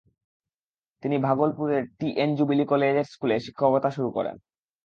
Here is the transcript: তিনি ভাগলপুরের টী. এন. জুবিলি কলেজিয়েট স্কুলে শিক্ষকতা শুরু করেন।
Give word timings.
তিনি 1.03 1.17
ভাগলপুরের 1.19 1.83
টী. 1.97 2.07
এন. 2.23 2.29
জুবিলি 2.37 2.65
কলেজিয়েট 2.65 3.07
স্কুলে 3.07 3.35
শিক্ষকতা 3.39 3.89
শুরু 3.91 4.09
করেন। 4.11 4.35